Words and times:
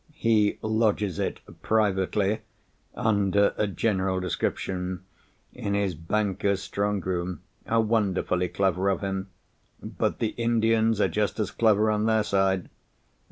He 0.15 0.57
lodges 0.63 1.19
it 1.19 1.41
privately 1.61 2.41
(under 2.95 3.53
a 3.55 3.67
general 3.67 4.19
description) 4.19 5.03
in 5.53 5.75
his 5.75 5.93
bankers' 5.93 6.67
strongroom. 6.67 7.41
Wonderfully 7.69 8.47
clever 8.47 8.89
of 8.89 9.01
him: 9.01 9.27
but 9.79 10.17
the 10.17 10.29
Indians 10.37 10.99
are 10.99 11.07
just 11.07 11.39
as 11.39 11.51
clever 11.51 11.91
on 11.91 12.07
their 12.07 12.23
side. 12.23 12.71